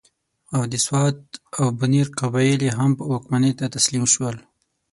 [0.55, 1.17] او د سوات
[1.59, 4.37] او بنیر قبایل یې هم واکمنۍ ته تسلیم ول.